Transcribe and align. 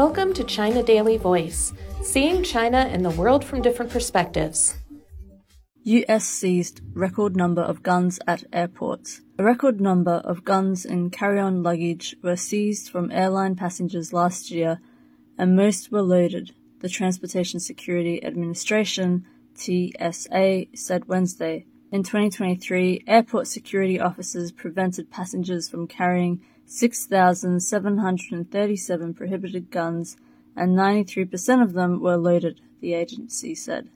Welcome 0.00 0.32
to 0.32 0.44
China 0.44 0.82
Daily 0.82 1.18
Voice, 1.18 1.74
seeing 2.02 2.42
China 2.42 2.78
and 2.78 3.04
the 3.04 3.10
world 3.10 3.44
from 3.44 3.60
different 3.60 3.92
perspectives. 3.92 4.78
US 5.82 6.24
seized 6.24 6.80
record 6.94 7.36
number 7.36 7.60
of 7.60 7.82
guns 7.82 8.18
at 8.26 8.44
airports. 8.50 9.20
A 9.38 9.44
record 9.44 9.78
number 9.78 10.22
of 10.24 10.42
guns 10.42 10.86
in 10.86 11.10
carry-on 11.10 11.62
luggage 11.62 12.16
were 12.22 12.34
seized 12.34 12.88
from 12.88 13.12
airline 13.12 13.56
passengers 13.56 14.10
last 14.10 14.50
year, 14.50 14.80
and 15.36 15.54
most 15.54 15.92
were 15.92 16.00
loaded, 16.00 16.54
the 16.78 16.88
Transportation 16.88 17.60
Security 17.60 18.24
Administration 18.24 19.26
TSA 19.54 20.64
said 20.74 21.08
Wednesday. 21.08 21.66
In 21.92 22.04
2023, 22.04 23.04
airport 23.06 23.48
security 23.48 24.00
officers 24.00 24.50
prevented 24.50 25.10
passengers 25.10 25.68
from 25.68 25.86
carrying 25.86 26.40
6,737 26.70 29.14
prohibited 29.14 29.70
guns, 29.72 30.16
and 30.54 30.78
93% 30.78 31.62
of 31.62 31.72
them 31.72 32.00
were 32.00 32.16
loaded, 32.16 32.60
the 32.80 32.94
agency 32.94 33.56
said. 33.56 33.88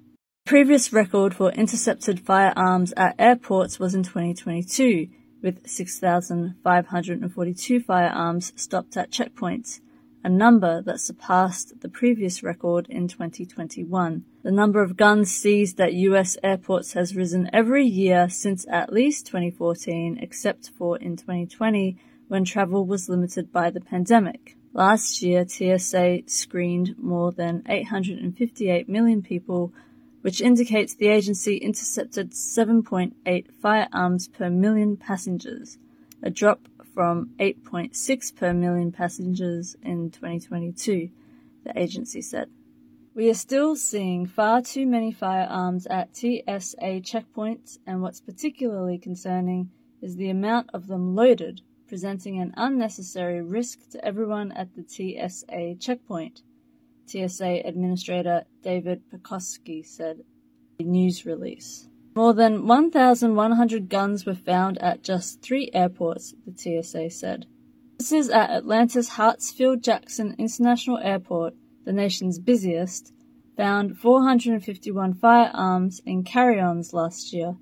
The 0.45 0.51
previous 0.51 0.93
record 0.93 1.35
for 1.35 1.53
intercepted 1.53 2.19
firearms 2.19 2.93
at 2.97 3.15
airports 3.17 3.79
was 3.79 3.95
in 3.95 4.03
2022, 4.03 5.07
with 5.41 5.69
6,542 5.69 7.81
firearms 7.81 8.53
stopped 8.57 8.97
at 8.97 9.13
checkpoints, 9.13 9.79
a 10.25 10.29
number 10.29 10.83
that 10.83 10.99
surpassed 10.99 11.81
the 11.81 11.89
previous 11.89 12.43
record 12.43 12.89
in 12.91 13.07
2021. 13.07 14.25
The 14.43 14.51
number 14.51 14.83
of 14.83 14.97
guns 14.97 15.31
seized 15.31 15.81
at 15.81 15.93
US 15.93 16.37
airports 16.43 16.95
has 16.95 17.15
risen 17.15 17.49
every 17.53 17.87
year 17.87 18.29
since 18.29 18.67
at 18.69 18.93
least 18.93 19.27
2014, 19.27 20.19
except 20.21 20.71
for 20.77 20.99
in 20.99 21.17
2020 21.17 21.97
when 22.29 22.45
travel 22.45 22.85
was 22.87 23.09
limited 23.09 23.53
by 23.53 23.71
the 23.71 23.81
pandemic. 23.81 24.57
Last 24.73 25.23
year, 25.23 25.47
TSA 25.47 26.23
screened 26.27 26.97
more 26.99 27.31
than 27.31 27.63
858 27.69 28.89
million 28.89 29.23
people, 29.23 29.73
which 30.23 30.41
indicates 30.41 30.95
the 30.95 31.09
agency 31.09 31.59
intercepted 31.59 32.33
7.8 32.33 33.53
firearms 33.63 34.27
per 34.29 34.51
million 34.51 34.97
passengers, 34.97 35.79
a 36.23 36.31
drop 36.31 36.67
from 36.95 37.31
8.6 37.39 38.35
per 38.35 38.53
million 38.53 38.91
passengers 38.91 39.77
in 39.83 40.11
2022, 40.11 41.11
the 41.65 41.79
agency 41.79 42.23
said. 42.23 42.49
We 43.15 43.31
are 43.31 43.35
still 43.35 43.77
seeing 43.77 44.27
far 44.27 44.61
too 44.61 44.87
many 44.87 45.13
firearms 45.13 45.87
at 45.87 46.17
TSA 46.17 47.03
checkpoints, 47.03 47.79
and 47.87 48.03
what's 48.03 48.21
particularly 48.21 48.99
concerning 48.99 49.71
is 50.03 50.17
the 50.17 50.31
amount 50.31 50.71
of 50.75 50.89
them 50.89 51.15
loaded, 51.15 51.61
presenting 51.87 52.41
an 52.41 52.55
unnecessary 52.57 53.43
risk 53.43 53.91
to 53.91 54.05
everyone 54.05 54.53
at 54.53 54.75
the 54.75 54.85
TSA 54.87 55.77
checkpoint, 55.81 56.43
TSA 57.07 57.67
Administrator 57.67 58.45
David 58.63 59.03
Pekoske 59.11 59.85
said 59.85 60.25
in 60.79 60.87
a 60.87 60.91
news 60.91 61.27
release. 61.27 61.89
More 62.17 62.33
than 62.33 62.67
1,100 62.67 63.89
guns 63.89 64.25
were 64.25 64.35
found 64.35 64.79
at 64.79 65.03
just 65.03 65.43
three 65.43 65.71
airports, 65.75 66.35
the 66.47 66.83
TSA 66.83 67.11
said. 67.11 67.47
This 67.99 68.13
is 68.13 68.31
at 68.31 68.51
Atlanta's 68.51 69.11
Hartsfield 69.11 69.83
Jackson 69.83 70.35
International 70.39 70.99
Airport, 70.99 71.55
the 71.85 71.93
nation's 71.93 72.39
busiest, 72.39 73.13
found 73.57 73.99
451 73.99 75.15
firearms 75.15 76.01
in 76.05 76.25
carry-ons 76.25 76.93
last 76.93 77.33
year, 77.33 77.57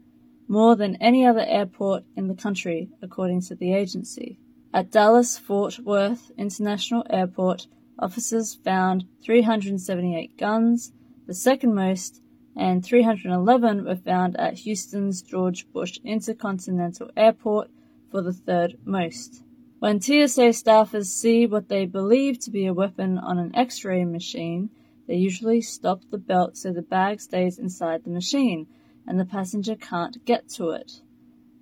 more 0.52 0.76
than 0.76 0.96
any 0.96 1.24
other 1.24 1.46
airport 1.46 2.04
in 2.14 2.28
the 2.28 2.34
country, 2.34 2.86
according 3.00 3.40
to 3.40 3.54
the 3.54 3.72
agency. 3.72 4.38
At 4.74 4.90
Dallas 4.90 5.38
Fort 5.38 5.78
Worth 5.78 6.30
International 6.36 7.06
Airport, 7.08 7.66
officers 7.98 8.54
found 8.56 9.06
378 9.22 10.36
guns, 10.36 10.92
the 11.26 11.32
second 11.32 11.74
most 11.74 12.20
and 12.54 12.84
311 12.84 13.86
were 13.86 13.96
found 13.96 14.36
at 14.36 14.58
Houston's 14.58 15.22
George 15.22 15.66
Bush 15.72 15.98
Intercontinental 16.04 17.10
Airport 17.16 17.70
for 18.10 18.20
the 18.20 18.34
third 18.34 18.76
most. 18.84 19.42
When 19.78 20.02
TSA 20.02 20.52
staffers 20.52 21.06
see 21.06 21.46
what 21.46 21.70
they 21.70 21.86
believe 21.86 22.38
to 22.40 22.50
be 22.50 22.66
a 22.66 22.74
weapon 22.74 23.16
on 23.16 23.38
an 23.38 23.56
x-ray 23.56 24.04
machine, 24.04 24.68
they 25.08 25.16
usually 25.16 25.62
stop 25.62 26.02
the 26.10 26.18
belt 26.18 26.58
so 26.58 26.74
the 26.74 26.82
bag 26.82 27.22
stays 27.22 27.58
inside 27.58 28.04
the 28.04 28.10
machine 28.10 28.66
and 29.06 29.18
the 29.18 29.24
passenger 29.24 29.76
can't 29.76 30.24
get 30.24 30.48
to 30.50 30.70
it. 30.70 31.00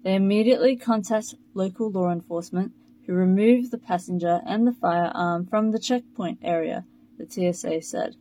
They 0.02 0.14
immediately 0.14 0.76
contact 0.76 1.34
local 1.54 1.90
law 1.90 2.10
enforcement 2.10 2.72
who 3.06 3.12
remove 3.12 3.70
the 3.70 3.78
passenger 3.78 4.40
and 4.46 4.66
the 4.66 4.72
firearm 4.72 5.46
from 5.46 5.70
the 5.70 5.78
checkpoint 5.78 6.38
area, 6.42 6.84
the 7.18 7.26
TSA 7.28 7.82
said. 7.82 8.16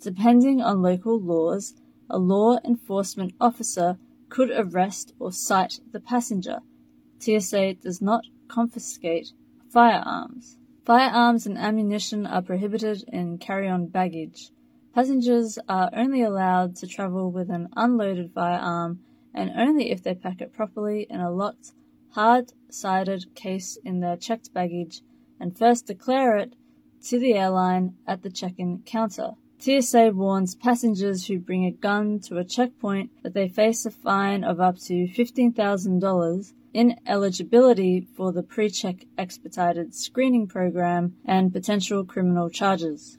Depending 0.00 0.60
on 0.60 0.82
local 0.82 1.20
laws, 1.20 1.74
a 2.08 2.18
law 2.18 2.58
enforcement 2.64 3.34
officer 3.40 3.98
could 4.28 4.50
arrest 4.50 5.12
or 5.18 5.32
cite 5.32 5.80
the 5.92 6.00
passenger. 6.00 6.60
TSA 7.18 7.74
does 7.74 8.00
not 8.00 8.24
confiscate 8.48 9.32
firearms. 9.70 10.56
Firearms 10.84 11.46
and 11.46 11.56
ammunition 11.56 12.26
are 12.26 12.42
prohibited 12.42 13.04
in 13.08 13.38
carry-on 13.38 13.86
baggage. 13.86 14.50
Passengers 14.94 15.58
are 15.70 15.88
only 15.94 16.20
allowed 16.20 16.76
to 16.76 16.86
travel 16.86 17.30
with 17.30 17.48
an 17.48 17.68
unloaded 17.76 18.30
firearm 18.34 19.00
and 19.32 19.50
only 19.56 19.90
if 19.90 20.02
they 20.02 20.14
pack 20.14 20.42
it 20.42 20.52
properly 20.52 21.06
in 21.08 21.18
a 21.18 21.30
locked, 21.30 21.72
hard-sided 22.10 23.34
case 23.34 23.78
in 23.84 24.00
their 24.00 24.18
checked 24.18 24.52
baggage 24.52 25.00
and 25.40 25.56
first 25.56 25.86
declare 25.86 26.36
it 26.36 26.54
to 27.04 27.18
the 27.18 27.32
airline 27.32 27.94
at 28.06 28.22
the 28.22 28.30
check-in 28.30 28.82
counter. 28.84 29.30
TSA 29.58 30.10
warns 30.12 30.54
passengers 30.54 31.26
who 31.26 31.38
bring 31.38 31.64
a 31.64 31.70
gun 31.70 32.20
to 32.20 32.36
a 32.36 32.44
checkpoint 32.44 33.10
that 33.22 33.32
they 33.32 33.48
face 33.48 33.86
a 33.86 33.90
fine 33.90 34.44
of 34.44 34.60
up 34.60 34.76
to 34.76 35.06
$15,000, 35.06 36.52
ineligibility 36.74 38.00
for 38.14 38.32
the 38.32 38.42
pre-check 38.42 39.06
expedited 39.16 39.94
screening 39.94 40.46
program, 40.46 41.16
and 41.24 41.52
potential 41.52 42.04
criminal 42.04 42.50
charges. 42.50 43.18